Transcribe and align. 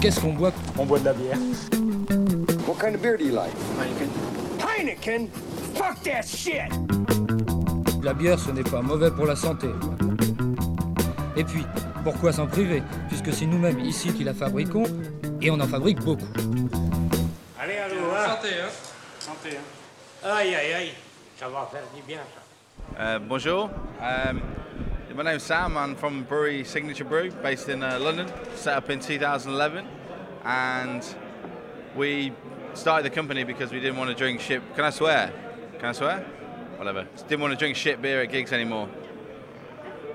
Qu'est-ce 0.00 0.20
qu'on 0.20 0.32
boit? 0.32 0.52
On 0.78 0.84
boit 0.84 0.98
de 0.98 1.06
la 1.06 1.12
bière. 1.12 1.38
What 2.66 2.76
kind 2.80 2.94
of 2.94 3.02
beer 3.02 3.16
do 3.16 3.24
you 3.24 3.32
like? 3.32 3.52
Heineken? 4.60 5.28
Fuck 5.74 6.02
that 6.04 6.22
shit! 6.22 6.70
La 8.02 8.12
bière, 8.14 8.38
ce 8.38 8.50
n'est 8.50 8.62
pas 8.62 8.82
mauvais 8.82 9.10
pour 9.10 9.26
la 9.26 9.34
santé. 9.34 9.68
Et 11.36 11.44
puis, 11.44 11.64
pourquoi 12.04 12.32
s'en 12.32 12.46
priver? 12.46 12.82
Puisque 13.08 13.32
c'est 13.32 13.46
nous-mêmes 13.46 13.80
ici 13.80 14.12
qui 14.12 14.24
la 14.24 14.34
fabriquons, 14.34 14.84
et 15.40 15.50
on 15.50 15.58
en 15.60 15.66
fabrique 15.66 16.00
beaucoup. 16.02 16.22
Allez, 17.58 17.78
allô, 17.78 17.96
hein. 18.14 18.26
Santé, 18.28 18.48
hein 18.62 18.70
Santé, 19.18 19.56
hein. 19.56 20.28
Aïe, 20.28 20.54
aïe, 20.54 20.72
aïe. 20.72 20.92
Ça 21.38 21.48
va 21.48 21.68
faire 21.70 21.82
du 21.94 22.02
bien 22.02 22.20
ça. 22.34 23.16
Uh, 23.16 23.18
bonjour. 23.18 23.70
Um, 24.00 24.40
my 25.16 25.22
name's 25.22 25.42
Sam. 25.42 25.76
I'm 25.76 25.94
from 25.96 26.24
Brewery 26.24 26.64
Signature 26.64 27.04
Brew, 27.04 27.30
based 27.42 27.68
in 27.68 27.82
uh, 27.82 27.98
London, 28.00 28.26
set 28.54 28.76
up 28.76 28.90
in 28.90 29.00
2011, 29.00 29.86
and 30.44 31.02
we 31.96 32.32
started 32.74 33.04
the 33.10 33.14
company 33.14 33.44
because 33.44 33.72
we 33.72 33.80
didn't 33.80 33.96
want 33.96 34.10
to 34.10 34.16
drink 34.16 34.40
shit. 34.40 34.62
Can 34.74 34.84
I 34.84 34.90
swear? 34.90 35.32
Can 35.78 35.86
I 35.88 35.92
swear? 35.92 36.18
Whatever. 36.76 37.06
Didn't 37.28 37.40
want 37.40 37.52
to 37.52 37.58
drink 37.58 37.76
shit 37.76 38.00
beer 38.02 38.20
at 38.22 38.30
gigs 38.30 38.52
anymore. 38.52 38.88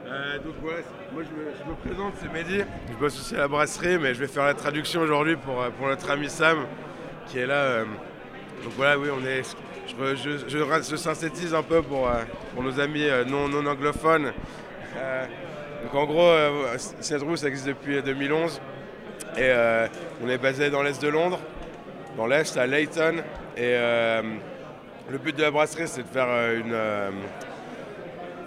Euh, 0.06 0.38
donc 0.40 0.56
ouais, 0.62 0.84
moi 1.14 1.23
je 1.23 1.30
me, 1.36 1.52
je 1.58 1.70
me 1.70 1.75
présente, 1.75 2.14
c'est 2.22 2.31
Mehdi. 2.31 2.64
Je 2.90 2.94
bosse 2.97 3.18
aussi 3.20 3.34
à 3.36 3.40
la 3.40 3.47
brasserie, 3.47 3.97
mais 3.97 4.14
je 4.14 4.20
vais 4.20 4.28
faire 4.28 4.44
la 4.45 4.53
traduction 4.53 5.02
aujourd'hui 5.02 5.38
pour, 5.38 5.62
euh, 5.62 5.70
pour 5.70 5.88
notre 5.88 6.09
ami 6.12 6.30
Sam 6.30 6.66
qui 7.28 7.40
est 7.40 7.47
là. 7.47 7.53
euh. 7.56 7.86
donc 8.64 8.73
voilà, 8.75 9.00
oui, 9.00 9.08
on 9.09 9.25
est. 9.25 9.42
Je, 9.88 10.16
je- 10.16 10.47
je- 10.47 10.90
je 10.90 10.95
synthétise 10.95 11.53
un 11.56 11.64
peu 11.64 11.81
pour, 11.81 12.08
euh, 12.09 12.23
pour 12.53 12.62
nos 12.64 12.78
amis 12.80 13.08
non, 13.28 13.47
non 13.47 13.66
anglophones. 13.66 14.34
Euh, 14.97 15.25
donc 15.84 15.95
en 15.95 16.06
gros, 16.06 16.22
euh, 16.28 16.78
Cedrou, 17.00 17.36
ça 17.36 17.47
existe 17.47 17.67
depuis 17.67 18.02
2011 18.02 18.61
et 19.38 19.39
euh, 19.42 19.88
on 20.23 20.30
est 20.30 20.38
basé 20.38 20.70
dans 20.70 20.84
l'est 20.84 21.02
de 21.02 21.08
Londres, 21.08 21.39
dans 22.17 22.28
l'est 22.28 22.56
à 22.58 22.67
Leyton. 22.67 23.17
Et 23.58 23.62
euh, 23.75 24.22
le 25.09 25.17
but 25.17 25.36
de 25.36 25.42
la 25.42 25.52
brasserie, 25.52 25.88
c'est 25.88 26.03
de 26.03 26.08
faire 26.08 26.28
euh, 26.28 26.62
euh, 26.72 27.09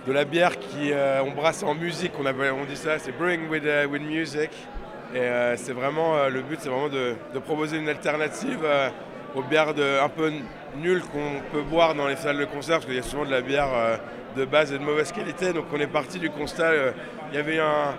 de 0.07 0.13
la 0.13 0.25
bière 0.25 0.59
qui 0.59 0.93
euh, 0.93 1.23
on 1.23 1.31
brasse 1.33 1.63
en 1.63 1.75
musique, 1.75 2.13
on, 2.19 2.27
appelle- 2.27 2.53
dit 2.69 2.77
ça, 2.77 2.99
c'est 2.99 3.13
brewing 3.13 3.49
with, 3.49 3.65
euh, 3.65 3.87
with 3.87 4.03
music. 4.03 4.51
Et 5.15 5.19
euh, 5.19 5.57
c'est 5.57 5.73
vraiment 5.73 6.17
euh, 6.17 6.29
le 6.29 6.43
but, 6.43 6.59
c'est 6.61 6.69
vraiment 6.69 6.89
de, 6.89 7.15
proposer 7.41 7.79
une 7.79 7.89
alternative 7.89 8.61
euh, 8.65 8.89
aux 9.35 9.43
bières 9.43 9.75
de, 9.75 10.03
un 10.03 10.09
peu 10.09 10.33
nulles 10.77 11.03
qu'on 11.03 11.41
peut 11.53 11.63
boire 11.63 11.95
dans 11.95 12.09
les 12.09 12.17
salles 12.17 12.39
de 12.39 12.45
concert, 12.45 12.77
parce 12.77 12.87
qu'il 12.87 12.97
y 12.97 12.99
a 12.99 13.03
souvent 13.03 13.25
de 13.25 13.31
la 13.31 13.41
bière 13.41 13.69
euh, 13.73 13.97
de 14.37 14.45
base 14.45 14.73
et 14.73 14.79
de 14.79 14.85
mauvaise 14.85 15.13
qualité. 15.13 15.53
Donc 15.53 15.67
on 15.73 15.79
est 15.81 15.87
parti 15.87 16.19
du 16.19 16.31
constat, 16.31 16.71
euh, 16.71 16.93
il 17.31 17.37
y 17.37 17.39
avait 17.39 17.59
un, 17.59 17.95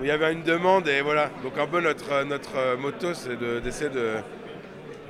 il 0.00 0.06
y 0.06 0.10
avait 0.10 0.32
une 0.32 0.42
demande 0.42 0.86
et 0.88 1.00
voilà. 1.00 1.30
Donc 1.42 1.58
un 1.58 1.66
peu 1.66 1.80
notre, 1.80 2.12
euh, 2.12 2.24
notre 2.24 2.56
euh, 2.56 2.76
motto, 2.76 3.14
c'est 3.14 3.36
de- 3.36 3.60
d'essayer 3.60 3.90
de, 3.90 4.14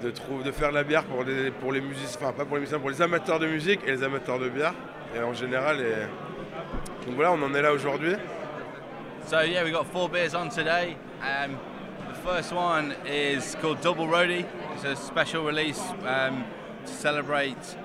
de, 0.03 0.11
trou- 0.11 0.43
de 0.43 0.51
faire 0.53 0.71
de 0.71 0.75
la 0.75 0.85
bière 0.85 1.05
pour, 1.05 1.25
des- 1.25 1.51
pour 1.51 1.73
les 1.73 1.81
musiciens, 1.81 2.19
enfin 2.23 2.33
pas 2.33 2.45
pour 2.45 2.57
les 2.57 2.61
musiciens, 2.61 2.79
pour 2.79 2.91
les 2.91 3.03
amateurs 3.03 3.39
de 3.39 3.47
musique 3.47 3.81
et 3.87 3.91
les 3.93 4.03
amateurs 4.03 4.39
de 4.39 4.49
bière. 4.49 4.75
Et 5.15 5.21
en 5.23 5.33
général, 5.35 5.81
et... 5.81 7.07
donc 7.07 7.15
voilà, 7.17 7.33
on 7.33 7.43
en 7.43 7.55
est 7.55 7.63
là 7.63 7.73
aujourd'hui. 7.73 8.15
So 9.27 9.41
yeah, 9.43 9.65
we 9.65 9.73
got 9.73 9.87
four 9.93 10.09
beers 10.09 10.35
on 10.35 10.49
today. 10.51 10.97
Um, 11.21 11.57
the 12.13 12.29
first 12.29 12.53
one 12.53 12.95
is 13.07 13.57
called 13.61 13.81
Double 13.81 14.07
Roadie. 14.07 14.45
It's 14.75 14.85
a 14.85 14.95
special 14.95 15.43
release 15.45 15.81
um, 16.07 16.45
to 16.85 16.93
celebrate 16.93 17.77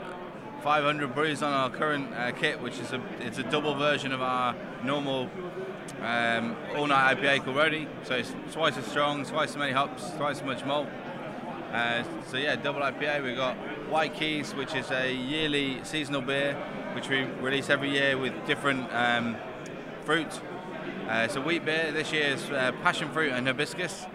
500 0.62 1.16
brews 1.16 1.42
on 1.42 1.52
our 1.52 1.70
current 1.70 2.14
uh, 2.14 2.32
kit, 2.32 2.62
which 2.62 2.78
is 2.80 2.94
a 2.94 3.02
it's 3.20 3.40
a 3.40 3.44
double 3.44 3.74
version 3.76 4.12
of 4.12 4.22
our 4.22 4.56
normal 4.84 5.30
um, 6.02 6.56
all-night 6.76 7.18
IPA 7.18 7.44
called 7.44 7.58
Roadie. 7.58 7.88
So 8.04 8.16
it's 8.16 8.32
twice 8.52 8.78
as 8.78 8.86
strong, 8.86 9.26
twice 9.26 9.52
as 9.52 9.58
many 9.58 9.72
hops, 9.72 10.12
twice 10.12 10.38
as 10.38 10.44
much 10.44 10.64
malt. 10.64 10.88
Uh, 11.74 12.04
so 12.28 12.38
yeah, 12.38 12.56
double 12.56 12.82
IPA. 12.82 13.24
We've 13.24 13.36
got 13.36 13.56
White 13.90 14.14
Keys, 14.14 14.54
which 14.54 14.76
is 14.76 14.92
a 14.92 15.12
yearly 15.12 15.80
seasonal 15.84 16.22
beer, 16.22 16.54
which 16.94 17.10
we 17.10 17.24
release 17.42 17.70
every 17.70 17.90
year 17.90 18.18
with 18.18 18.34
different 18.46 18.88
um, 18.94 19.38
fruit. 20.06 20.42
Uh, 21.08 21.24
it's 21.26 21.36
a 21.36 21.42
wheat 21.42 21.66
beer. 21.66 21.92
This 21.92 22.12
year 22.12 22.34
is 22.34 22.52
uh, 22.52 22.72
passion 22.84 23.10
fruit 23.12 23.32
and 23.32 23.48
hibiscus. 23.48 24.06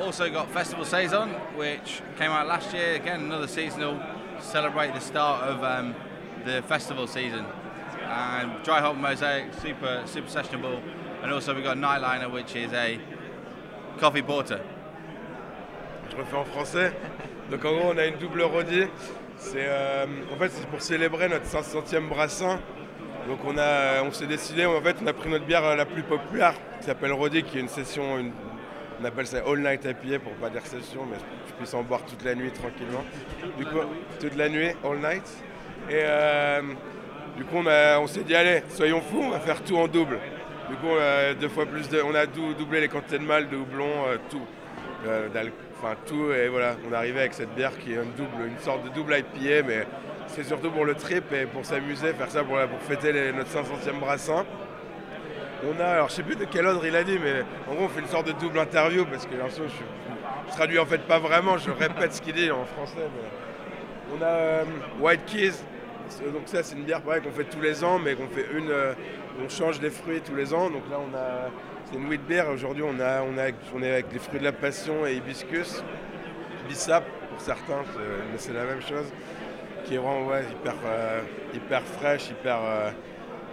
Also 0.00 0.30
got 0.30 0.50
Festival 0.50 0.84
Saison, 0.84 1.30
which 1.54 2.02
came 2.16 2.30
out 2.30 2.46
last 2.48 2.72
year. 2.72 2.94
Again, 2.94 3.20
another 3.20 3.46
seasonal 3.46 4.00
celebrate 4.42 4.94
the 4.94 5.00
start 5.00 5.44
of 5.44 5.62
um, 5.62 5.94
the 6.44 6.62
festival 6.62 7.06
season. 7.06 7.44
And 8.04 8.62
dry 8.64 8.80
hop 8.80 8.96
mosaic, 8.96 9.54
super 9.62 10.02
super 10.06 10.28
sessionable. 10.28 10.80
And 11.22 11.32
also 11.32 11.54
we 11.54 11.62
got 11.62 11.76
Nightliner, 11.76 12.30
which 12.30 12.56
is 12.56 12.72
a 12.72 12.98
coffee 13.98 14.22
porter. 14.22 14.60
Je 16.10 16.16
refais 16.16 16.36
en 16.36 16.44
français. 16.44 16.92
Donc 17.50 17.64
en 17.64 17.72
gros, 17.72 17.92
on 17.92 17.98
a 17.98 18.06
une 18.06 18.18
double 18.18 18.42
rodie. 18.42 18.88
C'est 19.36 19.66
euh, 19.68 20.06
en 20.32 20.36
fait 20.36 20.50
c'est 20.50 20.66
pour 20.66 20.80
célébrer 20.82 21.28
notre 21.28 21.46
500e 21.46 22.08
brassin. 22.08 22.58
Donc 23.26 23.40
on 23.44 23.56
a, 23.58 24.02
on 24.02 24.10
s'est 24.12 24.26
décidé, 24.26 24.64
en 24.66 24.80
fait, 24.80 24.96
on 25.02 25.06
a 25.06 25.12
pris 25.12 25.28
notre 25.28 25.44
bière 25.44 25.64
euh, 25.64 25.76
la 25.76 25.84
plus 25.84 26.02
populaire 26.02 26.54
qui 26.80 26.86
s'appelle 26.86 27.12
Rodie, 27.12 27.42
qui 27.42 27.58
est 27.58 27.60
une 27.60 27.68
session, 27.68 28.32
on 29.00 29.04
appelle 29.04 29.26
ça 29.26 29.38
All 29.46 29.58
Night 29.58 29.84
IPA 29.84 30.18
pour 30.20 30.32
pas 30.34 30.50
dire 30.50 30.64
session, 30.66 31.06
mais 31.10 31.16
je 31.48 31.52
puisse 31.54 31.72
en 31.74 31.82
boire 31.82 32.04
toute 32.04 32.24
la 32.24 32.34
nuit 32.34 32.50
tranquillement. 32.50 33.04
Du 33.58 33.64
coup, 33.64 33.78
toute 34.20 34.36
la 34.36 34.48
nuit, 34.48 34.70
All 34.84 34.98
Night. 34.98 35.28
Et 35.88 35.94
euh, 36.02 36.62
du 37.36 37.44
coup, 37.44 37.56
on, 37.56 38.06
s'est 38.06 38.22
dit, 38.24 38.34
allez, 38.34 38.62
soyons 38.70 39.00
fous, 39.00 39.22
on 39.22 39.30
va 39.30 39.40
faire 39.40 39.62
tout 39.62 39.76
en 39.76 39.88
double. 39.88 40.18
Du 40.68 40.76
coup, 40.76 40.94
a 41.00 41.34
deux 41.34 41.48
fois 41.48 41.66
plus 41.66 41.88
de, 41.88 42.00
on 42.02 42.14
a 42.14 42.26
dou- 42.26 42.54
doublé 42.54 42.80
les 42.80 42.88
quantités 42.88 43.18
de 43.18 43.24
malt, 43.24 43.50
de 43.50 43.56
houblon, 43.56 43.88
euh, 44.06 44.16
tout. 44.30 44.42
Euh, 45.06 45.28
Enfin 45.82 45.94
tout 46.06 46.30
et 46.30 46.48
voilà, 46.48 46.76
on 46.86 46.92
arrivé 46.92 47.20
avec 47.20 47.32
cette 47.32 47.54
bière 47.54 47.72
qui 47.78 47.92
est 47.92 47.96
une 47.96 48.12
double, 48.12 48.46
une 48.46 48.58
sorte 48.58 48.84
de 48.84 48.90
double 48.90 49.16
IPA, 49.16 49.66
mais 49.66 49.86
c'est 50.26 50.44
surtout 50.44 50.70
pour 50.70 50.84
le 50.84 50.94
trip 50.94 51.32
et 51.32 51.46
pour 51.46 51.64
s'amuser, 51.64 52.12
faire 52.12 52.30
ça 52.30 52.44
pour, 52.44 52.58
fêter 52.80 53.32
notre 53.32 53.48
500e 53.50 53.98
brassin. 53.98 54.44
On 55.62 55.78
a, 55.78 55.84
alors 55.84 56.08
je 56.08 56.14
sais 56.14 56.22
plus 56.22 56.36
de 56.36 56.46
quel 56.46 56.66
ordre 56.66 56.86
il 56.86 56.96
a 56.96 57.04
dit, 57.04 57.18
mais 57.22 57.42
en 57.70 57.74
gros 57.74 57.84
on 57.84 57.88
fait 57.88 58.00
une 58.00 58.08
sorte 58.08 58.26
de 58.26 58.32
double 58.32 58.58
interview 58.58 59.04
parce 59.04 59.26
que 59.26 59.34
l'inso, 59.36 59.64
je, 59.64 60.50
je 60.50 60.56
traduis 60.56 60.78
en 60.78 60.86
fait 60.86 61.02
pas 61.02 61.18
vraiment, 61.18 61.58
je 61.58 61.70
répète 61.70 62.14
ce 62.14 62.22
qu'il 62.22 62.34
dit 62.34 62.50
en 62.50 62.64
français. 62.64 63.08
On 64.16 64.22
a 64.22 64.26
euh, 64.26 64.64
White 65.00 65.26
Keys, 65.26 65.52
donc 66.32 66.42
ça 66.46 66.62
c'est 66.62 66.76
une 66.76 66.84
bière 66.84 67.02
pareil 67.02 67.20
qu'on 67.20 67.30
fait 67.30 67.44
tous 67.44 67.60
les 67.60 67.84
ans, 67.84 67.98
mais 67.98 68.14
qu'on 68.14 68.28
fait 68.28 68.46
une, 68.56 68.70
euh, 68.70 68.94
on 69.44 69.48
change 69.50 69.80
les 69.82 69.90
fruits 69.90 70.22
tous 70.22 70.34
les 70.34 70.54
ans. 70.54 70.70
Donc 70.70 70.82
là 70.90 70.96
on 70.98 71.14
a, 71.14 71.50
c'est 71.84 71.96
une 71.96 72.08
wheat 72.08 72.26
beer. 72.26 72.44
Aujourd'hui 72.50 72.82
on 72.82 72.98
a, 72.98 73.20
on 73.22 73.36
est 73.82 73.90
avec 73.90 74.06
les 74.12 74.18
fruits 74.18 74.40
de 74.40 74.44
la 74.44 74.52
passion 74.52 75.06
et 75.06 75.14
hibiscus, 75.16 75.84
bissap 76.68 77.04
pour 77.28 77.40
certains, 77.40 77.82
mais 78.32 78.38
c'est 78.38 78.54
la 78.54 78.64
même 78.64 78.80
chose, 78.80 79.12
qui 79.84 79.98
vraiment 79.98 80.26
ouais, 80.26 80.44
hyper, 80.50 80.74
euh, 80.86 81.20
hyper 81.54 81.82
fraîche, 81.82 82.30
hyper, 82.30 82.58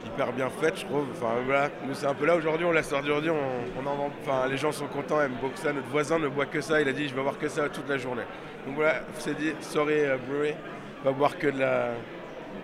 hyper 0.07 0.31
bien 0.33 0.49
faite, 0.49 0.79
je 0.79 0.85
trouve. 0.85 1.05
Enfin 1.11 1.33
voilà, 1.45 1.69
nous 1.85 1.93
c'est 1.93 2.07
un 2.07 2.13
peu 2.13 2.25
là 2.25 2.35
aujourd'hui, 2.35 2.65
on 2.65 2.71
l'a 2.71 2.83
sorti 2.83 3.07
aujourd'hui, 3.07 3.29
on, 3.31 3.87
en 3.87 3.95
vend- 3.95 4.11
enfin 4.21 4.47
les 4.49 4.57
gens 4.57 4.71
sont 4.71 4.87
contents, 4.87 5.21
aiment 5.21 5.37
beaucoup 5.41 5.55
ça. 5.57 5.71
Notre 5.73 5.87
voisin 5.87 6.19
ne 6.19 6.27
boit 6.27 6.45
que 6.45 6.61
ça, 6.61 6.81
il 6.81 6.87
a 6.87 6.93
dit 6.93 7.07
je 7.07 7.15
vais 7.15 7.21
boire 7.21 7.37
que 7.37 7.47
ça 7.47 7.69
toute 7.69 7.87
la 7.89 7.97
journée. 7.97 8.23
Donc 8.65 8.75
voilà, 8.75 9.01
c'est 9.19 9.37
dit, 9.37 9.53
sorry 9.61 9.99
uh, 10.01 10.17
brewery, 10.27 10.53
on 11.01 11.05
va 11.05 11.11
boire 11.11 11.37
que 11.37 11.47
de 11.47 11.59
la, 11.59 11.89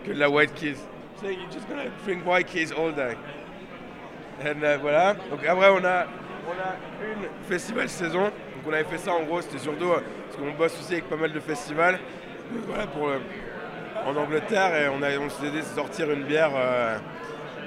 que 0.06 0.12
de 0.12 0.20
la 0.20 0.30
white 0.30 0.54
keys. 0.54 0.76
So 1.22 1.28
you're 1.30 1.38
just 1.52 1.68
gonna 1.70 1.84
white 2.26 2.48
keys 2.48 2.72
all 2.74 2.94
day. 2.94 3.16
Euh, 4.46 4.78
voilà. 4.82 5.14
Donc 5.30 5.46
après 5.46 5.70
on 5.70 5.86
a, 5.86 6.06
on 6.48 6.60
a 6.60 6.76
une 7.06 7.28
festival 7.48 7.88
saison. 7.90 8.24
Donc 8.24 8.32
on 8.68 8.74
avait 8.74 8.84
fait 8.84 8.98
ça 8.98 9.14
en 9.14 9.24
gros, 9.24 9.42
c'était 9.42 9.60
surtout 9.60 9.92
euh, 9.92 10.00
parce 10.28 10.38
qu'on 10.38 10.52
bosse 10.58 10.78
aussi 10.80 10.94
avec 10.94 11.08
pas 11.10 11.16
mal 11.16 11.32
de 11.32 11.40
festivals. 11.40 12.00
Donc 12.52 12.64
voilà 12.68 12.88
pour 12.88 13.08
le- 13.08 13.22
en 14.06 14.16
Angleterre 14.18 14.76
et 14.76 14.90
on, 14.90 15.02
a, 15.02 15.18
on 15.18 15.30
s'est 15.30 15.50
dit 15.50 15.60
de 15.60 15.64
sortir 15.64 16.12
une 16.12 16.24
bière, 16.24 16.52
euh, 16.54 16.98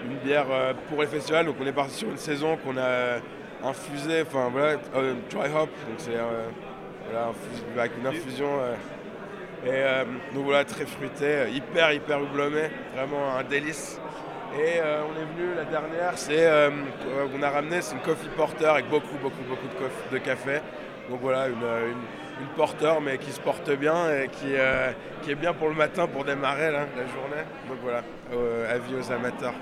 une 0.04 0.16
bière 0.18 0.46
euh, 0.50 0.72
pour 0.88 1.00
les 1.00 1.06
festivals. 1.06 1.46
Donc 1.46 1.56
on 1.60 1.66
est 1.66 1.72
parti 1.72 1.94
sur 1.94 2.08
une 2.08 2.16
saison 2.16 2.56
qu'on 2.56 2.76
a 2.76 3.18
infusée, 3.64 4.22
enfin 4.22 4.48
voilà, 4.52 4.78
euh, 4.94 5.14
dry 5.30 5.48
hop. 5.54 5.70
Donc 5.88 5.98
c'est 5.98 6.14
euh, 6.14 7.30
avec 7.78 7.92
une 7.98 8.06
infusion. 8.06 8.48
et 9.64 9.82
donc 10.34 10.44
voilà, 10.44 10.64
très 10.64 10.86
fruité, 10.86 11.50
hyper 11.52 11.92
hyper 11.92 12.20
houblonné, 12.20 12.70
vraiment 12.94 13.36
un 13.36 13.44
délice. 13.44 14.00
Et 14.54 14.80
on 14.80 15.20
est 15.20 15.36
venu 15.36 15.54
la 15.54 15.64
dernière, 15.64 16.16
c'est 16.16 16.48
qu'on 17.32 17.42
a 17.42 17.50
ramené, 17.50 17.80
c'est 17.80 17.94
une 17.94 18.00
coffee 18.00 18.28
porter 18.36 18.66
avec 18.66 18.88
beaucoup, 18.88 19.16
beaucoup, 19.22 19.42
beaucoup 19.48 19.66
de, 20.12 20.18
café. 20.18 20.60
Donc 21.10 21.20
voilà, 21.20 21.48
une, 21.48 21.54
une, 21.54 22.46
porter 22.56 23.00
mais 23.02 23.18
qui 23.18 23.30
se 23.30 23.40
porte 23.40 23.70
bien 23.70 24.10
et 24.10 24.28
qui, 24.28 24.54
qui 25.22 25.30
est 25.30 25.36
bien 25.36 25.52
pour 25.52 25.68
le 25.68 25.74
matin 25.74 26.06
pour 26.06 26.24
démarrer 26.24 26.72
la 26.72 26.86
journée. 26.86 27.44
Donc 27.68 27.78
voilà, 27.82 28.02
euh, 28.32 28.74
avis 28.74 28.94
aux 28.94 29.12
amateurs. 29.12 29.54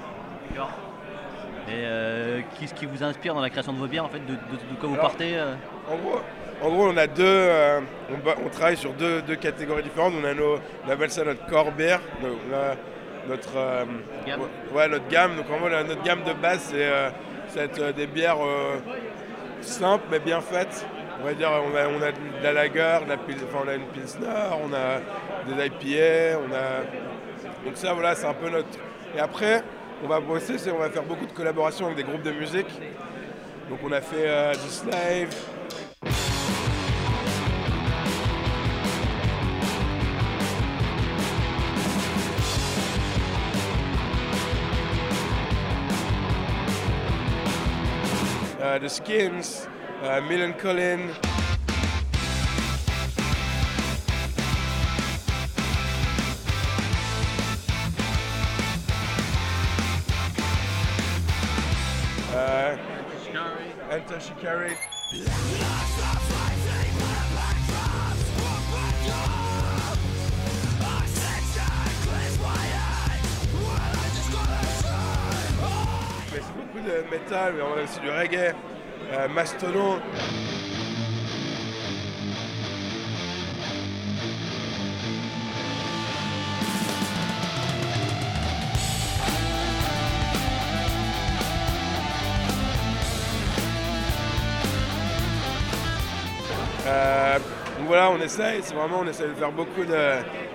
Et 1.67 1.71
euh, 1.73 2.41
qu'est-ce 2.59 2.75
qui 2.75 2.85
vous 2.87 3.03
inspire 3.03 3.35
dans 3.35 3.41
la 3.41 3.49
création 3.51 3.73
de 3.73 3.79
vos 3.79 3.87
bières 3.87 4.05
en 4.05 4.09
fait 4.09 4.19
De, 4.21 4.33
de- 4.33 4.37
de 4.37 4.79
quoi 4.79 4.89
vous 4.89 4.95
Alors, 4.95 5.07
partez 5.09 5.37
euh 5.37 5.55
En 5.91 5.97
gros, 5.97 6.21
en 6.63 6.69
gros, 6.71 6.89
on 6.89 6.97
a 6.97 7.07
deux, 7.07 7.25
euh, 7.27 7.81
on, 8.45 8.49
travaille 8.51 8.77
sur 8.77 8.93
deux, 8.93 9.23
deux 9.23 9.37
catégories 9.37 9.83
différentes. 9.83 10.13
On 10.21 10.25
a 10.25 10.35
nos, 10.35 10.59
on 10.87 10.91
appelle 10.91 11.11
ça 11.11 11.25
notre 11.25 11.47
core 11.47 11.73
beer, 11.73 11.97
no- 12.23 12.37
on 12.51 12.55
a 12.55 12.77
notre 13.29 13.87
Gamme. 14.27 14.41
ouais, 14.75 14.89
notre 14.89 15.09
gamme. 15.09 15.37
Donc 15.37 15.47
en 15.51 15.57
gros, 15.59 15.69
notre 15.71 16.03
gamme 16.03 16.23
de 16.25 16.35
base, 16.35 16.75
c'est 17.49 17.95
des 17.97 18.07
bières 18.07 18.37
simples 19.63 20.05
mais 20.11 20.19
bien 20.19 20.41
faites. 20.43 20.87
On 21.21 21.25
va 21.25 21.33
dire, 21.33 21.49
on 21.51 21.75
a, 21.75 21.89
on 21.89 22.03
a 22.03 22.13
de 22.13 22.43
la 22.43 22.53
lager, 22.53 23.05
de 23.07 23.09
la 23.09 23.17
pil- 23.17 23.37
enfin, 23.49 23.65
on 23.65 23.69
a 23.69 23.75
une 23.77 23.87
pilsner, 23.87 24.27
on 24.63 24.73
a 24.75 25.01
des 25.57 25.67
IPA, 25.67 26.39
on 26.47 26.53
a 26.53 27.65
donc 27.65 27.77
ça, 27.77 27.95
voilà, 27.95 28.15
c'est 28.15 28.27
un 28.27 28.35
peu 28.35 28.51
notre. 28.51 28.69
Et 29.17 29.21
après, 29.21 29.63
on 30.05 30.09
va 30.09 30.21
bosser, 30.21 30.59
c'est 30.59 30.71
on 30.71 30.79
va 30.79 30.91
faire 30.91 31.03
beaucoup 31.03 31.25
de 31.25 31.33
collaborations 31.33 31.87
avec 31.87 31.97
des 31.97 32.05
groupes 32.05 32.23
de 32.23 32.33
musique. 32.33 32.69
Donc 33.71 33.79
on 33.83 33.91
a 33.91 34.03
fait 34.03 34.29
euh, 34.29 34.53
The 34.53 34.69
Slave. 34.69 35.35
Euh, 48.61 48.79
The 48.79 48.89
Skins, 48.89 49.69
euh, 50.03 50.21
Millen 50.29 50.53
Collin. 50.55 50.99
Enter 63.95 64.19
Shikari. 64.19 64.73
C'est 65.09 65.21
beaucoup 76.57 76.81
de 76.81 77.09
métal, 77.09 77.55
mais 77.57 77.63
on 77.63 77.79
a 77.79 77.85
aussi 77.85 78.01
du 78.01 78.11
reggae, 78.11 78.53
euh, 79.13 79.29
Mastodon. 79.29 80.01
On 98.11 98.21
essaye, 98.21 98.61
c'est 98.63 98.75
vraiment, 98.75 99.01
on 99.03 99.09
essaie 99.09 99.27
de 99.29 99.35
faire 99.35 99.53
beaucoup 99.53 99.85
de. 99.85 99.95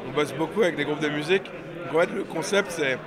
On 0.07 0.11
bosse 0.11 0.33
beaucoup 0.33 0.61
avec 0.63 0.75
des 0.75 0.85
groupes 0.85 0.99
de 1.01 1.09
musique. 1.09 1.49
En 1.93 1.99
fait, 1.99 2.09
le 2.15 2.23
concept, 2.23 2.71
c'est. 2.71 2.97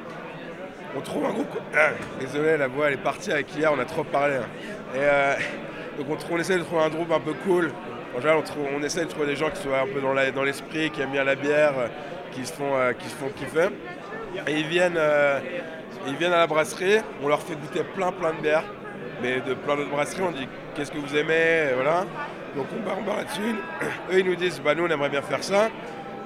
On 0.96 1.00
trouve 1.00 1.24
un 1.24 1.30
groupe. 1.32 1.58
Ah, 1.74 1.90
désolé, 2.20 2.56
la 2.56 2.68
voix 2.68 2.88
elle 2.88 2.94
est 2.94 3.02
partie 3.02 3.32
avec 3.32 3.54
hier, 3.56 3.72
on 3.74 3.78
a 3.78 3.84
trop 3.84 4.04
parlé. 4.04 4.36
hein. 4.36 4.46
Euh, 4.94 5.34
donc 5.98 6.06
on, 6.10 6.16
trou- 6.16 6.34
on 6.34 6.38
essaie 6.38 6.58
de 6.58 6.62
trouver 6.62 6.82
un 6.82 6.90
groupe 6.90 7.10
un 7.10 7.20
peu 7.20 7.32
cool. 7.46 7.70
En 8.14 8.20
général, 8.20 8.38
on, 8.40 8.42
trouve- 8.42 8.66
on 8.78 8.82
essaie 8.82 9.00
de 9.04 9.08
trouver 9.08 9.26
des 9.26 9.36
gens 9.36 9.48
qui 9.48 9.62
soient 9.62 9.80
un 9.80 9.86
peu 9.86 10.00
dans 10.02 10.42
l'esprit, 10.42 10.90
qui 10.90 11.00
aiment 11.00 11.12
bien 11.12 11.24
la 11.24 11.34
bière, 11.34 11.72
euh, 11.78 11.86
qui 12.32 12.44
se 12.44 12.52
font, 12.52 12.76
euh, 12.76 12.92
qui 12.92 13.08
se 13.08 13.14
font 13.14 13.30
kiffer. 13.34 13.68
Et 14.46 14.58
ils 14.60 14.66
viennent, 14.66 14.98
ils 16.06 16.16
viennent 16.16 16.32
à 16.32 16.38
la 16.38 16.46
brasserie, 16.46 16.98
on 17.22 17.28
leur 17.28 17.40
fait 17.42 17.54
goûter 17.54 17.84
plein 17.94 18.12
plein 18.12 18.32
de 18.32 18.40
bières, 18.40 18.64
mais 19.22 19.40
de 19.40 19.54
plein 19.54 19.76
d'autres 19.76 19.90
brasseries, 19.90 20.22
on 20.22 20.30
dit 20.30 20.48
qu'est-ce 20.74 20.90
que 20.90 20.98
vous 20.98 21.14
aimez, 21.16 21.68
voilà. 21.74 22.04
Donc 22.56 22.66
on 22.76 22.82
part, 22.82 23.16
là-dessus. 23.16 23.56
Eux 24.12 24.18
ils 24.18 24.26
nous 24.26 24.36
disent 24.36 24.60
bah 24.60 24.74
nous 24.74 24.84
on 24.84 24.90
aimerait 24.90 25.08
bien 25.08 25.22
faire 25.22 25.42
ça. 25.42 25.68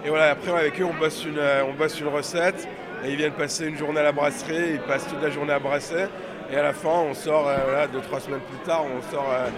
Et 0.05 0.09
voilà, 0.09 0.31
après 0.31 0.53
avec 0.53 0.81
eux 0.81 0.85
on 0.85 0.95
bosse 0.95 1.25
une, 1.25 1.39
euh, 1.39 1.65
on 1.69 1.75
bosse 1.75 2.01
une 2.01 2.09
recette 2.09 2.69
et 3.05 3.11
ils 3.11 3.17
viennent 3.17 3.33
passer 3.33 3.67
une 3.67 3.77
journée 3.77 4.01
à 4.01 4.05
la 4.05 4.13
brasserie, 4.13 4.75
ils 4.75 4.81
passent 4.81 5.07
toute 5.07 5.23
la 5.23 5.31
journée 5.31 5.53
à 5.53 5.59
brasser. 5.59 6.07
Et 6.51 6.57
à 6.57 6.63
la 6.63 6.73
fin 6.73 6.89
on 6.89 7.15
sort, 7.15 7.49
euh, 7.49 7.57
voilà, 7.65 7.87
deux, 7.87 8.01
trois 8.01 8.21
semaines 8.21 8.41
plus 8.41 8.59
tard, 8.59 8.85
on 8.85 9.03
sort, 9.13 9.29
euh, 9.33 9.49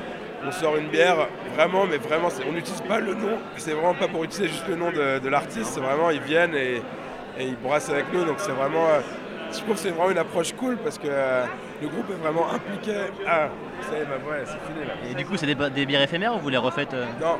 on 0.46 0.52
sort 0.52 0.76
une 0.76 0.88
bière, 0.88 1.28
vraiment, 1.54 1.86
mais 1.86 1.96
vraiment, 1.98 2.28
on 2.48 2.52
n'utilise 2.52 2.80
pas 2.82 3.00
le 3.00 3.14
nom, 3.14 3.38
c'est 3.56 3.72
vraiment 3.72 3.94
pas 3.94 4.08
pour 4.08 4.24
utiliser 4.24 4.48
juste 4.48 4.68
le 4.68 4.76
nom 4.76 4.90
de, 4.90 5.28
l'artiste, 5.28 5.72
c'est 5.74 5.80
vraiment, 5.80 6.10
ils 6.10 6.20
viennent 6.20 6.54
et, 6.54 6.80
ils 7.40 7.56
brassent 7.56 7.90
avec 7.90 8.12
nous, 8.12 8.24
donc 8.24 8.36
c'est 8.38 8.52
vraiment, 8.52 8.86
je 9.52 9.58
trouve 9.58 9.74
que 9.74 9.80
c'est 9.80 9.90
vraiment 9.90 10.10
une 10.10 10.18
approche 10.18 10.52
cool 10.54 10.76
parce 10.78 10.98
que 10.98 11.06
euh, 11.08 11.44
le 11.82 11.88
groupe 11.88 12.10
est 12.10 12.22
vraiment 12.22 12.46
impliqué. 12.52 12.92
Ah, 13.26 13.48
ça 13.80 13.96
y 13.96 14.00
est, 14.00 14.06
ma 14.06 14.16
voix, 14.16 14.34
c'est 14.44 14.52
fini 14.72 14.86
là. 14.86 14.94
Et 15.10 15.14
du 15.14 15.24
coup, 15.24 15.36
c'est 15.36 15.46
des, 15.46 15.54
des 15.70 15.86
bières 15.86 16.02
éphémères 16.02 16.34
ou 16.36 16.38
vous 16.40 16.48
les 16.48 16.56
refaites 16.56 16.94
euh 16.94 17.06
Non, 17.20 17.38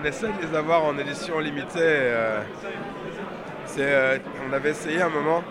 on 0.00 0.04
essaie 0.04 0.28
de 0.28 0.46
les 0.48 0.56
avoir 0.56 0.84
en 0.84 0.96
édition 0.98 1.38
limitée. 1.38 1.78
euh, 1.80 2.40
c'est, 3.66 3.80
euh, 3.82 4.18
on 4.48 4.52
avait 4.52 4.70
essayé 4.70 5.00
un 5.02 5.08
moment 5.08 5.42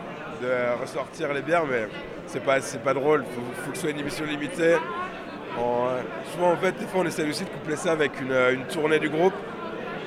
de 0.42 0.81
ressortir 0.81 1.34
les 1.34 1.42
bières, 1.42 1.66
mais 1.66 1.88
c'est 2.28 2.44
pas, 2.44 2.62
c'est 2.62 2.84
pas 2.84 2.94
drôle. 2.94 3.25
Il 3.30 3.36
faut, 3.36 3.63
faut 3.63 3.72
que 3.72 3.75
ce 3.78 3.81
soit 3.84 3.92
une 3.92 4.00
émission 4.00 4.25
limitée. 4.25 4.75
En, 5.57 5.88
souvent, 6.31 6.51
en 6.51 6.57
fait, 6.57 6.74
des 6.74 6.86
fois, 6.86 7.01
on 7.01 7.06
essaie 7.06 7.28
aussi 7.28 7.44
de 7.44 7.50
coupler 7.50 7.75
ça 7.75 7.92
avec 7.92 8.12
une, 8.22 8.31
une 8.54 8.66
tournée 8.66 9.00
du 9.00 9.10
groupe. 9.10 9.34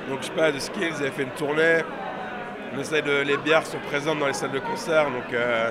Donc, 0.09 0.19
je 0.21 0.25
sais 0.27 0.31
pas, 0.33 0.51
de 0.51 0.59
Skills, 0.59 0.87
ils 0.89 1.01
avaient 1.01 1.11
fait 1.11 1.23
une 1.23 1.29
tournée. 1.31 1.79
De, 2.73 3.21
les 3.21 3.37
bières 3.37 3.65
sont 3.67 3.77
présentes 3.87 4.17
dans 4.19 4.25
les 4.27 4.33
salles 4.33 4.51
de 4.51 4.59
concert. 4.59 5.05
Donc, 5.05 5.31
euh, 5.31 5.69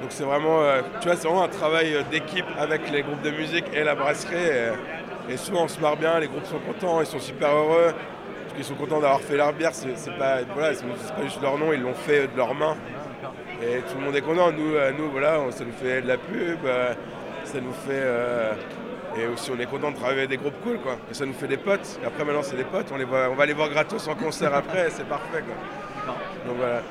donc 0.00 0.10
c'est 0.10 0.24
vraiment, 0.24 0.60
euh, 0.62 0.82
vraiment 1.02 1.44
un 1.44 1.48
travail 1.48 1.94
euh, 1.94 2.02
d'équipe 2.10 2.44
avec 2.58 2.90
les 2.90 3.02
groupes 3.02 3.22
de 3.22 3.30
musique 3.30 3.64
et 3.72 3.84
la 3.84 3.94
brasserie. 3.94 4.34
Et, 5.30 5.36
souvent 5.36 5.64
on 5.64 5.68
se 5.68 5.80
marre 5.80 5.96
bien, 5.96 6.18
les 6.18 6.26
groupes 6.26 6.46
sont 6.46 6.58
contents, 6.58 7.00
ils 7.00 7.06
sont 7.06 7.20
super 7.20 7.50
heureux. 7.50 7.94
Parce 8.54 8.66
sont 8.66 8.74
contents 8.74 9.00
d'avoir 9.00 9.20
fait 9.20 9.36
leur 9.36 9.52
bière, 9.52 9.70
c'est 9.72 9.94
pas, 10.18 10.38
voilà, 10.52 10.74
pas 10.74 11.22
juste 11.22 11.40
leur 11.40 11.56
nom, 11.56 11.72
ils 11.72 11.80
l'ont 11.80 11.94
fait 11.94 12.26
de 12.26 12.36
leurs 12.36 12.54
mains. 12.54 12.76
Et 13.62 13.78
tout 13.78 13.98
le 13.98 14.04
monde 14.04 14.16
est 14.16 14.20
content. 14.20 14.50
Nous, 14.50 14.74
nous 14.98 15.10
voilà, 15.12 15.40
on- 15.40 15.52
ça 15.52 15.64
nous 15.64 15.72
fait 15.72 16.02
de 16.02 16.08
la 16.08 16.16
pub, 16.16 16.58
ça 17.48 17.60
nous 17.60 17.72
fait. 17.72 17.90
euh, 18.04 18.52
et 19.16 19.26
aussi 19.26 19.50
on 19.50 19.58
est 19.58 19.66
content 19.66 19.90
de 19.90 19.96
travailler 19.96 20.18
avec 20.18 20.30
des 20.30 20.36
groupes 20.36 20.60
cool 20.62 20.78
quoi. 20.80 20.96
Et 21.10 21.14
ça 21.14 21.26
nous 21.26 21.32
fait 21.32 21.48
des 21.48 21.56
potes. 21.56 21.98
Et 22.02 22.06
après 22.06 22.24
maintenant 22.24 22.42
c'est 22.42 22.56
des 22.56 22.64
potes, 22.64 22.86
on, 22.92 22.96
les 22.96 23.04
voit, 23.04 23.28
on 23.30 23.34
va 23.34 23.46
les 23.46 23.52
voir 23.54 23.68
gratos 23.70 24.06
en 24.06 24.14
concert 24.14 24.54
après, 24.54 24.90
c'est 24.96 25.08
parfait 25.08 25.42
quoi. 25.42 26.14
Donc 26.46 26.56
voilà. 26.58 26.82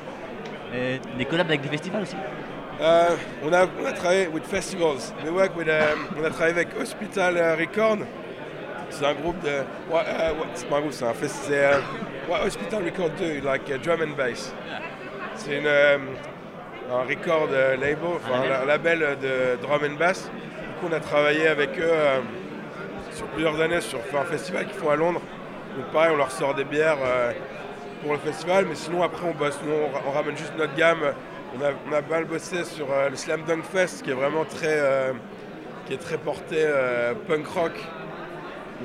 Et 0.74 1.00
des 1.16 1.24
collabs 1.24 1.46
avec 1.48 1.62
des 1.62 1.68
festivals 1.68 2.02
aussi 2.02 2.16
Euh, 2.80 3.08
on, 3.42 3.52
a, 3.52 3.66
on 3.82 3.86
a 3.86 3.92
travaillé 3.92 4.28
with 4.28 4.44
festivals. 4.44 5.12
We 5.24 5.30
work 5.32 5.56
with, 5.56 5.68
euh, 5.68 5.94
on 6.16 6.24
a 6.24 6.30
travaillé 6.30 6.52
avec 6.54 6.68
Hospital 6.80 7.36
euh, 7.36 7.56
Record. 7.56 7.98
C'est 8.90 9.04
un 9.04 9.14
groupe 9.14 9.40
de. 9.42 9.48
Ouais, 9.92 10.02
euh, 10.06 10.32
ouais, 10.32 10.46
c'est 10.54 10.68
pas 10.68 10.76
un 10.76 10.80
groupe, 10.82 10.92
c'est 10.92 11.04
un 11.06 11.14
festival. 11.14 11.82
What 12.28 12.44
Hospital 12.46 12.84
Record 12.84 13.10
do, 13.18 13.40
like 13.44 13.68
uh, 13.68 13.78
drum 13.78 14.00
and 14.02 14.14
bass. 14.16 14.52
C'est 15.34 15.58
une, 15.58 15.66
euh, 15.66 15.98
un 16.90 17.02
record 17.02 17.48
euh, 17.52 17.76
label, 17.76 17.98
enfin, 18.16 18.42
un 18.62 18.64
label 18.66 19.00
de 19.20 19.60
drum 19.60 19.80
and 19.84 19.96
bass. 19.98 20.30
Du 20.30 20.80
coup, 20.80 20.86
on 20.90 20.96
a 20.96 21.00
travaillé 21.00 21.46
avec 21.48 21.78
eux 21.78 21.82
euh, 21.84 22.20
sur 23.12 23.26
plusieurs 23.26 23.60
années 23.60 23.80
sur 23.80 23.98
un 24.18 24.24
festival 24.24 24.66
qu'ils 24.66 24.74
font 24.78 24.90
à 24.90 24.96
Londres. 24.96 25.20
Donc 25.76 25.86
pareil, 25.92 26.10
on 26.14 26.16
leur 26.16 26.30
sort 26.30 26.54
des 26.54 26.64
bières 26.64 26.98
euh, 27.04 27.32
pour 28.02 28.12
le 28.12 28.18
festival, 28.18 28.64
mais 28.68 28.74
sinon 28.74 29.02
après 29.02 29.26
on 29.26 29.32
bosse, 29.34 29.58
nous 29.64 29.72
on, 29.72 29.92
ra- 29.92 30.02
on 30.06 30.10
ramène 30.12 30.36
juste 30.36 30.52
notre 30.56 30.74
gamme. 30.74 31.00
On 31.58 31.64
a, 31.64 31.70
on 31.88 31.92
a 31.94 32.02
pas 32.02 32.16
mal 32.16 32.24
bossé 32.26 32.64
sur 32.64 32.86
le 33.10 33.16
Slam 33.16 33.42
Dunk 33.46 33.64
Fest 33.64 34.02
qui 34.02 34.10
est 34.10 34.14
vraiment 34.14 34.44
très, 34.44 34.78
qui 35.86 35.94
est 35.94 35.98
très 35.98 36.18
porté 36.18 36.62
punk 37.26 37.46
rock. 37.46 37.72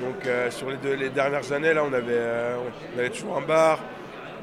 Donc 0.00 0.26
euh, 0.26 0.50
sur 0.50 0.70
les, 0.70 0.76
deux, 0.78 0.94
les 0.94 1.10
dernières 1.10 1.52
années, 1.52 1.74
là 1.74 1.82
on 1.84 1.92
avait, 1.92 2.04
euh, 2.10 2.56
on 2.96 2.98
avait 2.98 3.10
toujours 3.10 3.36
un 3.36 3.42
bar. 3.42 3.80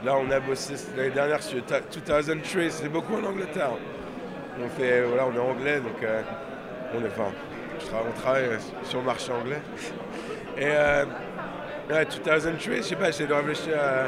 Là 0.03 0.15
on 0.17 0.29
a 0.31 0.39
bossé 0.39 0.73
l'année 0.97 1.11
dernière 1.11 1.41
sur 1.43 1.63
Ta- 1.65 1.81
2003, 1.81 2.69
c'est 2.69 2.89
beaucoup 2.89 3.15
en 3.15 3.23
Angleterre. 3.23 3.71
On 4.63 4.67
fait, 4.69 5.03
voilà, 5.03 5.27
on 5.27 5.33
est 5.35 5.39
anglais, 5.39 5.79
donc 5.79 6.03
euh, 6.03 6.21
on 6.95 7.03
est, 7.03 7.07
enfin, 7.07 7.31
on 8.07 8.19
travaille 8.19 8.45
euh, 8.45 8.57
sur 8.83 8.99
le 8.99 9.05
marché 9.05 9.31
anglais. 9.31 9.61
Et 10.57 10.65
euh, 10.65 11.05
ouais, 11.89 12.05
2003, 12.05 12.75
je 12.77 12.81
sais 12.81 12.95
pas, 12.95 13.11
de 13.11 13.33
réfléchir 13.33 13.77
à 13.79 14.07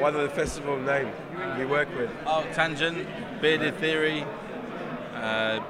what 0.00 0.08
are 0.14 0.26
the 0.26 0.30
festival 0.30 0.78
name 0.78 1.08
we 1.58 1.64
work 1.66 1.88
with. 1.98 2.10
Oh, 2.26 2.42
Tangent, 2.54 3.04
Bearded 3.40 3.74
Theory, 3.80 4.24
uh, 5.16 5.60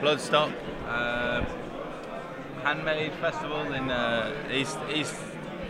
Bloodstock, 0.00 0.50
uh, 0.88 1.42
Handmade 2.64 3.12
Festival 3.20 3.72
in 3.74 3.90
uh, 3.90 4.32
East 4.52 4.78
East 4.94 5.14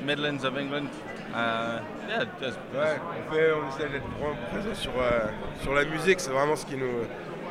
Midlands 0.04 0.44
of 0.44 0.56
England. 0.56 0.90
Uh, 1.34 1.80
yeah, 2.08 2.24
just, 2.40 2.58
Ouais, 2.72 2.96
on, 3.28 3.32
fait, 3.34 3.52
on 3.52 3.68
essaie 3.68 3.88
d'être 3.90 4.06
vraiment 4.20 4.36
présent 4.52 4.74
sur, 4.74 4.92
euh, 5.00 5.20
sur 5.62 5.74
la 5.74 5.84
musique, 5.84 6.20
c'est 6.20 6.30
vraiment 6.30 6.54
ce 6.54 6.64
qui 6.64 6.76
nous, 6.76 7.02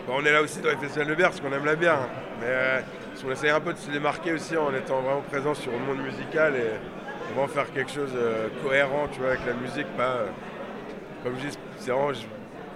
Bah, 0.07 0.13
on 0.15 0.23
est 0.25 0.31
là 0.31 0.41
aussi 0.41 0.61
dans 0.61 0.69
les 0.69 0.77
festivals 0.77 1.07
de 1.09 1.15
bière 1.15 1.29
parce 1.29 1.41
qu'on 1.41 1.51
aime 1.51 1.65
la 1.65 1.75
bière. 1.75 1.95
hein. 1.95 2.07
Mais 2.39 2.45
euh, 2.47 2.79
on 3.27 3.31
essaye 3.31 3.49
un 3.49 3.59
peu 3.59 3.73
de 3.73 3.77
se 3.77 3.91
démarquer 3.91 4.31
aussi 4.33 4.55
en 4.55 4.73
étant 4.73 5.01
vraiment 5.01 5.21
présent 5.21 5.53
sur 5.53 5.71
le 5.73 5.79
monde 5.79 6.01
musical 6.03 6.55
et 6.55 7.33
vraiment 7.33 7.47
faire 7.49 7.71
quelque 7.73 7.91
chose 7.91 8.13
de 8.13 8.49
cohérent 8.65 9.07
tu 9.11 9.19
vois, 9.19 9.29
avec 9.31 9.45
la 9.45 9.53
musique. 9.53 9.87
Pas, 9.97 10.03
euh, 10.03 10.25
comme 11.23 11.35
je 11.39 11.47
dis, 11.47 11.57
c'est 11.77 11.91
vraiment 11.91 12.13
je- 12.13 12.25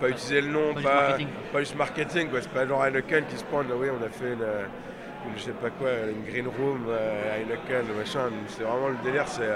pas 0.01 0.09
utiliser 0.09 0.41
le 0.41 0.47
nom, 0.49 0.73
Pas 0.73 0.81
pas, 0.81 0.89
juste 0.89 0.93
marketing. 0.93 1.27
pas 1.53 1.59
juste 1.59 1.75
marketing. 1.77 2.29
quoi. 2.29 2.41
C'est 2.41 2.51
pas 2.51 2.67
genre 2.67 2.83
Heineken 2.83 3.25
qui 3.27 3.37
se 3.37 3.45
prend, 3.45 3.61
là, 3.61 3.75
oui, 3.77 3.87
on 3.91 4.05
a 4.05 4.09
fait 4.09 4.33
une, 4.33 4.41
une- 4.41 5.37
je 5.37 5.41
sais 5.43 5.51
pas 5.51 5.69
quoi, 5.69 5.89
une 6.11 6.29
green 6.29 6.47
room, 6.47 6.85
euh, 6.89 7.37
Heineken, 7.37 7.95
machin. 7.97 8.29
C'est 8.49 8.63
vraiment 8.63 8.89
le 8.89 8.97
délire, 9.05 9.27
c'est 9.27 9.47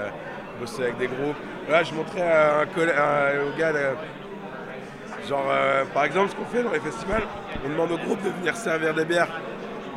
euh, 0.62 0.84
avec 0.84 0.98
des 0.98 1.06
groupes. 1.06 1.36
Là, 1.68 1.82
je 1.82 1.94
montrais 1.94 2.22
à 2.22 2.60
un 2.60 2.64
au 2.64 3.58
gars, 3.58 3.72
là, 3.72 3.80
Genre, 5.28 5.46
euh, 5.50 5.84
par 5.94 6.04
exemple, 6.04 6.30
ce 6.30 6.34
qu'on 6.34 6.44
fait 6.46 6.62
dans 6.64 6.72
les 6.72 6.80
festivals, 6.80 7.22
on 7.64 7.68
demande 7.68 7.92
au 7.92 7.98
groupe 7.98 8.20
de 8.24 8.30
venir 8.30 8.56
servir 8.56 8.92
des 8.92 9.04
bières. 9.04 9.28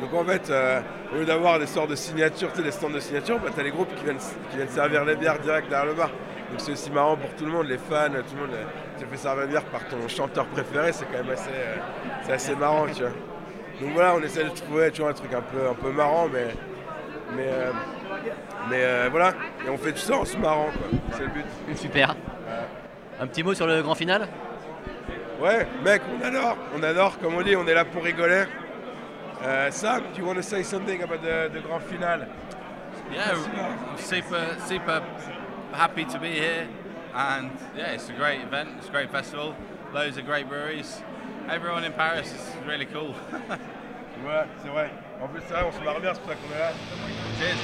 Donc 0.00 0.14
en 0.14 0.24
fait, 0.24 0.50
euh, 0.50 0.80
au 1.12 1.16
lieu 1.16 1.24
d'avoir 1.24 1.58
des 1.58 1.66
sortes 1.66 1.90
de 1.90 1.96
signatures, 1.96 2.50
tu 2.52 2.58
sais, 2.58 2.62
des 2.62 2.70
stands 2.70 2.90
de 2.90 3.00
signatures, 3.00 3.38
bah, 3.40 3.48
tu 3.52 3.60
as 3.60 3.64
les 3.64 3.70
groupes 3.70 3.92
qui 3.96 4.04
viennent, 4.04 4.18
qui 4.18 4.56
viennent 4.56 4.68
servir 4.68 5.04
les 5.04 5.16
bières 5.16 5.38
direct 5.40 5.68
derrière 5.68 5.86
le 5.86 5.94
bar. 5.94 6.10
Donc 6.50 6.58
c'est 6.60 6.72
aussi 6.72 6.90
marrant 6.90 7.16
pour 7.16 7.30
tout 7.34 7.44
le 7.44 7.50
monde, 7.50 7.66
les 7.66 7.78
fans, 7.78 8.08
tout 8.10 8.36
le 8.36 8.42
monde. 8.42 8.54
euh, 8.54 8.64
Tu 8.98 9.04
te 9.04 9.10
fais 9.10 9.16
servir 9.16 9.44
une 9.44 9.50
bière 9.50 9.64
par 9.64 9.84
ton 9.88 10.06
chanteur 10.06 10.46
préféré, 10.46 10.92
c'est 10.92 11.06
quand 11.06 11.24
même 11.24 11.30
assez, 11.32 11.50
euh, 11.50 12.32
assez 12.34 12.54
marrant, 12.54 12.86
tu 12.86 13.00
vois. 13.00 13.10
Donc 13.80 13.90
voilà, 13.94 14.14
on 14.14 14.22
essaie 14.22 14.44
de 14.44 14.50
trouver 14.50 14.90
tu 14.92 15.02
un 15.02 15.12
truc 15.12 15.32
un 15.34 15.42
peu, 15.42 15.68
un 15.68 15.74
peu 15.74 15.90
marrant, 15.90 16.28
mais, 16.32 16.54
mais, 17.34 17.46
euh, 17.48 17.72
mais 18.70 18.84
euh, 18.84 19.08
voilà. 19.10 19.32
Et 19.66 19.70
on 19.70 19.78
fait 19.78 19.92
tout 19.92 19.98
ça 19.98 20.18
en 20.18 20.24
se 20.24 20.36
marrant, 20.36 20.66
quoi. 20.66 20.98
C'est 21.12 21.22
le 21.22 21.28
but. 21.28 21.76
Super. 21.76 22.14
Un 23.20 23.26
petit 23.26 23.42
mot 23.42 23.54
sur 23.54 23.66
le 23.66 23.82
grand 23.82 23.94
final? 23.94 24.28
Ouais, 25.40 25.66
mec, 25.84 26.02
on 26.18 26.24
adore, 26.24 26.56
on 26.74 26.82
adore, 26.82 27.18
comme 27.18 27.34
on 27.34 27.42
dit, 27.42 27.56
on 27.56 27.66
est 27.66 27.74
là 27.74 27.84
pour 27.84 28.02
rigoler. 28.02 28.44
Euh, 29.42 29.70
Sam, 29.70 30.02
do 30.14 30.20
you 30.20 30.26
want 30.26 30.36
to 30.36 30.42
say 30.42 30.62
something 30.62 31.02
about 31.02 31.20
the, 31.22 31.50
the 31.52 31.60
grand 31.60 31.82
final? 31.82 32.26
Yeah, 33.12 33.34
I'm 33.34 33.98
super, 33.98 34.56
super 34.66 35.02
happy 35.72 36.04
to 36.06 36.18
be 36.18 36.30
here, 36.30 36.66
and 37.14 37.50
yeah, 37.76 37.92
it's 37.92 38.08
a 38.08 38.12
great 38.14 38.40
event. 38.40 38.70
It's 38.78 38.88
a 38.88 38.90
great 38.90 39.10
festival. 39.10 39.54
Loads 39.92 40.16
of 40.16 40.24
great 40.24 40.48
breweries. 40.48 41.02
Everyone 41.48 41.84
in 41.84 41.92
Paris 41.92 42.32
is 42.32 42.66
really 42.66 42.86
cool. 42.86 43.14
Ouais, 44.24 44.46
c'est 44.62 44.70
vrai. 44.70 44.90
En 45.22 45.28
plus, 45.28 45.40
ça, 45.48 45.64
on 45.66 45.72
se 45.72 45.84
marre 45.84 46.00
bien, 46.00 46.12
c'est 46.14 46.20
pour 46.20 46.30
ça 46.30 46.36
qu'on 46.36 46.54
est 46.54 46.58
là. 46.58 46.72
Cheers. 47.38 47.56